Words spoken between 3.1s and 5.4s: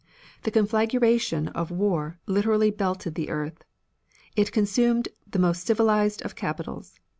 the earth. It consumed the